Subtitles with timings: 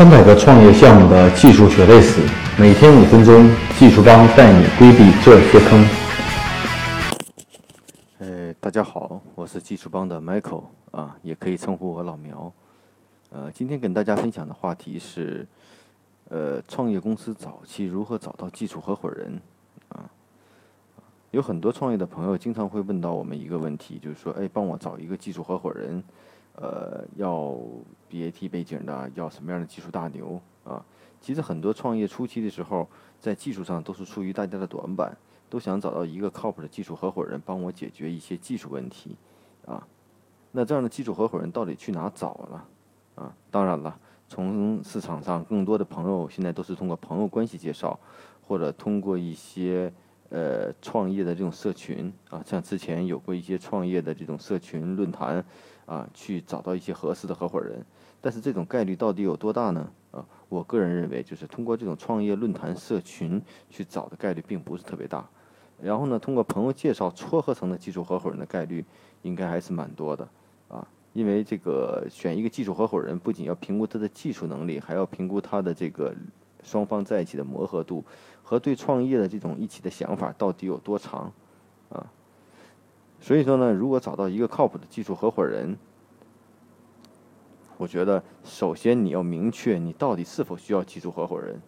[0.00, 2.22] 三百个创业项目的技术血泪史，
[2.58, 3.46] 每天五分钟，
[3.78, 5.86] 技术帮带你规避这些坑。
[8.16, 12.50] 呃，大家好，我是技术帮的 Michael 啊，也可以称呼我老苗。
[13.28, 15.46] 呃，今天跟大家分享的话题是，
[16.30, 19.38] 呃，创业公司早期如何找到技术合伙人
[19.90, 20.08] 啊？
[21.30, 26.02] 有很多创业的朋友经常会问到我们一个问题，就是说，哎，帮我找一个技术合伙人。
[26.60, 27.56] 呃，要
[28.10, 30.84] BAT 背景的，要什么样的技术大牛啊？
[31.18, 32.86] 其实很多创业初期的时候，
[33.18, 35.16] 在技术上都是出于大家的短板，
[35.48, 39.16] 都想找到一个靠谱的技术合伙人帮我解决一些技术问题
[39.64, 39.86] 啊。
[40.52, 42.64] 那这样的技术合伙人到底去哪找呢？
[43.14, 43.98] 啊，当然了，
[44.28, 47.98] 从市场上更多的朋友现在都是通过朋友关系介绍，
[48.46, 49.90] 或者通过一些
[50.28, 55.42] 呃创业的这种社群啊，像之前有过一些创业的这种社群论坛。
[55.90, 57.84] 啊，去找到一些合适的合伙人，
[58.20, 59.90] 但是这种概率到底有多大呢？
[60.12, 65.28] 啊，我个人认为，就是通过这种创业论坛社群去找的概率并不是特别大。
[65.82, 68.84] 然后呢，通过朋友介绍撮合成的技术合伙人的概率
[69.22, 70.28] 应该还是蛮多的。
[70.68, 76.14] 啊，因为这个选一个技术合伙人，不仅要评估他的技术能力，还要评估他的这个
[76.62, 78.04] 双方在一起的磨合度
[78.44, 81.32] 和对创业的这种一起的想法到底有多长。
[81.88, 82.06] 啊。
[83.20, 85.76] 所以说呢，如果找到一个靠谱的技术合伙人，
[87.76, 91.60] 我觉得首先你要明确你到底是否需要技术合伙人，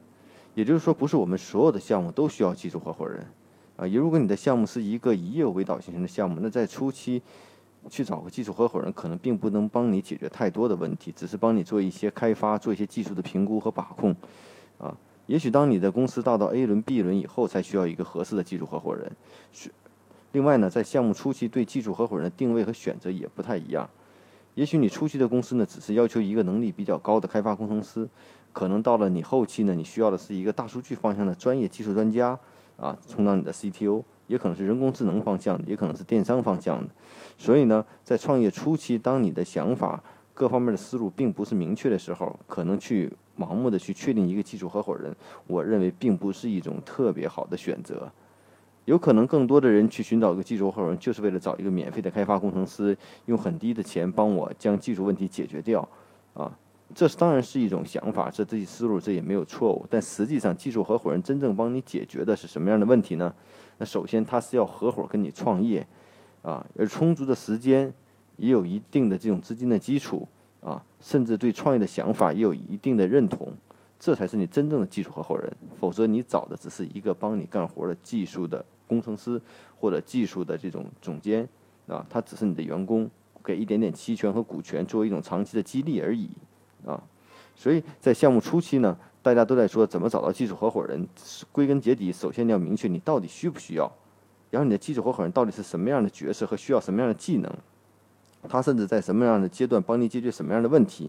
[0.55, 3.27] 也就是说，不是我们所有的项目都需要技术合伙人
[3.77, 3.87] 啊。
[3.87, 7.23] 也如果你的项目是一个以业务为导向型的项目，那在初期
[7.89, 14.15] 去找个技术合伙人，可能并不能帮你解决太多的问题，只是帮你做一些开发、做一些技术的评估和把控
[14.79, 14.97] 啊。
[15.27, 19.11] 也许当你的公司到到 A 轮、B 轮以后，才需要一个合适的技术合伙人。
[20.33, 23.89] 另外呢，在项目初期对技术合伙人的定位和选择也不太一样。
[24.55, 28.09] 也许你初期的公司呢，只是要求一个能力比较高的开发工程师，
[28.53, 32.39] 可能到了你后期呢，你需要的是一个大数据方向的专业技术专家
[32.77, 36.91] 啊，充当你的 CTO，也可能是人工智能方向的，也可能是电商方向的。
[37.39, 40.03] 所以呢，在创业初期，当你的想法
[40.35, 45.15] 各方面的思路并不是明确的时候，可能去盲目的去确定一个技术合伙人，
[45.47, 48.11] 我认为并不是一种特别好的选择。
[48.85, 55.89] 有可能更多的人去寻找一个技术合伙人，就是为了找一个免费的开发工程师，用很低的钱帮我将技术问题解决掉，
[56.35, 56.51] 啊，
[56.95, 59.87] 这当然是一种想法，这这些思路这也没有错误。
[59.89, 63.33] 但实际上，技术合伙人真正帮你解决的是什么样的问题呢？
[63.79, 65.87] 那首先他是要合伙跟你创业，
[66.43, 67.93] 啊，有充足的时间，
[68.37, 70.27] 也有一定的这种资金的基础，
[70.61, 73.53] 啊，甚至对创业的想法也有一定的认同。
[74.05, 75.49] 这才是你真正的技术合伙人，
[75.79, 79.41] 否则你找的只是一个帮你干活的技术的工程师
[79.79, 81.49] 或者技术的这种总监，
[81.87, 83.09] 啊，他只是你的员工，
[83.45, 86.29] 给一点点期权和股权作为一种长期的激励而已，
[86.85, 87.01] 啊，
[87.55, 91.07] 所以在项目初期呢，大家都在说怎么找到技术合伙人，
[91.53, 93.89] 归根结底，首先你要明确你到底需不需要，
[94.51, 97.49] 然后你的技术合伙人到底是什么样的角色和需要什么样的技能，
[98.49, 101.09] 他甚至在什么样的阶段帮你解决什么样的问题，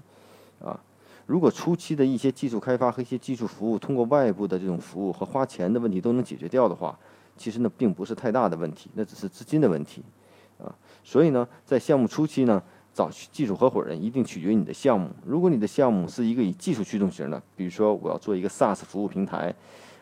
[0.64, 0.80] 啊。
[1.26, 6.98] 如果初期的一些技术开发和一些技术服务，通过外部的这种服务和花钱的问题都能解决掉的话，
[7.38, 10.04] 其实呢并不是太大的问题，那只是资金的问题，
[10.62, 10.74] 啊，
[11.04, 12.62] 所以呢，在项目初期呢，
[12.94, 15.10] 找技术合伙人一定取决于你的项目。
[15.26, 19.54] 如果你的项目是一个以技术驱动型的，比如说我要做一个 SaaS 服务平台，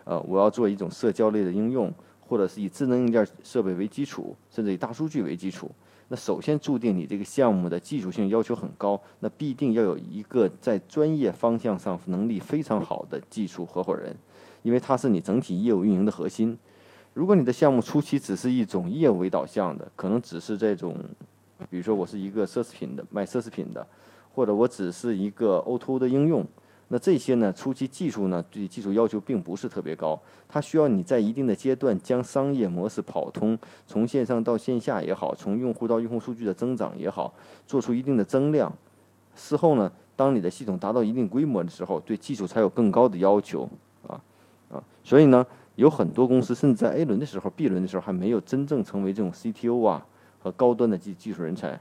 [0.03, 1.93] 呃，我要做一种社交类的应用，
[2.31, 5.69] 或者是以智能硬件设备为基础，甚至以大数据为基础。
[6.07, 14.15] 那首先注定你这个项目的技术性要求很高，那必定要有一个在专业方向上能力非常好的技术合伙人，
[14.63, 16.57] 因为他是你整体业务运营的核心。
[17.13, 20.95] 如果你的项目初期只是一种业务为导向的，可能只是这种，
[21.69, 23.85] 比如说我是一个奢侈品的卖奢侈品的，
[24.33, 26.47] 或者我只是一个 O2O 的应用。
[26.93, 27.53] 那这些呢？
[27.53, 30.19] 初期技术呢，对技术要求并不是特别高，
[30.49, 33.57] 它需要你在一定的阶段将商业模式跑通，
[33.87, 37.33] 从线上到线下也好，从用户到用户数据的增长也好，
[37.65, 38.69] 做出一定的增量。
[39.37, 43.69] 事后呢，当你的系统达到一定规模的时候，对技术才有更高的要求
[44.05, 44.19] 啊
[44.69, 44.83] 啊！
[45.01, 50.05] 所以呢，有很多公司甚至在 A 轮的时候、B 轮的时候还没有真正成为这种 CTO 啊
[50.39, 51.79] 和高端的技技术人才。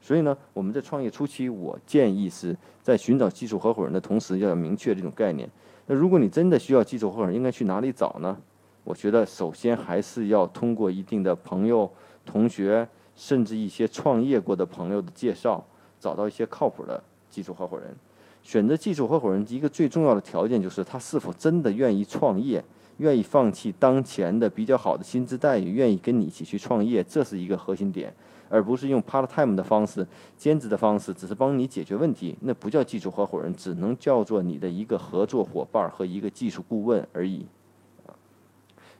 [0.00, 5.48] 所以呢，我们在创业初期，我建议是在寻找技术合伙人的同时，要明确这种概念。
[5.86, 8.36] 那如果你真的需要技术合伙人，应该去哪里找呢？
[8.82, 11.88] 我觉得首先还是要通过一定的朋友、
[12.24, 15.62] 同学，甚至一些创业过的朋友的介绍，
[16.00, 17.94] 找到一些靠谱的技术合伙人。
[18.42, 22.64] 选择技术合伙人，一个最重要的条件就是他是否真的愿意创业，
[22.96, 28.12] 愿意放弃当前的比较好的薪资待遇，愿意跟你一起去创业，这是一个核心点。
[28.50, 30.06] 而不是用 part time 的方式、
[30.36, 37.46] 兼职的方式，只是帮你解决问题，那不叫技术合伙人，只能叫做你的一个合作伙伴和一个技术顾问而已。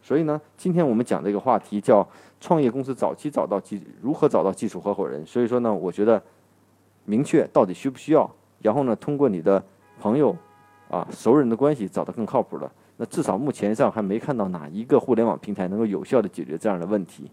[0.02, 2.08] 所以呢，今天我们讲这个话题叫
[2.40, 5.26] 创业公司早期找到技如何找到技术合伙人。
[5.26, 6.22] 所以说呢，我觉得
[7.04, 8.28] 明确到底需不需要，
[8.62, 9.62] 然后呢，通过你的
[10.00, 10.34] 朋友
[10.88, 12.70] 啊熟人的关系找到更靠谱的。
[12.96, 17.30] 那至少目前上还没看到哪一个互联网平台能够有效的解决这样的问题。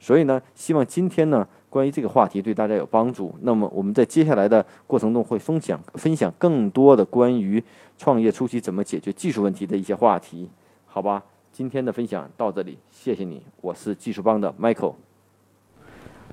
[0.00, 3.34] 所以呢，希望今天呢关于这个话题对大家有帮助。
[3.42, 7.62] 那么我们在接下来的过程中会分享分享更多的关于
[7.96, 10.48] 创业初期怎么解决技术问题的一些话题，
[10.86, 11.22] 好吧？
[11.52, 14.94] 今天的分享到这里，谢谢你，我是技术帮的 Michael。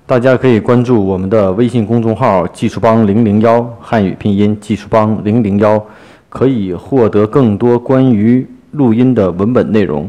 [0.06, 5.84] 大家可以关注我们的微信公众号“技术帮零零幺”汉语拼音“技术帮零零幺”，
[6.30, 10.08] 可以获得更多关于录音的文本内容。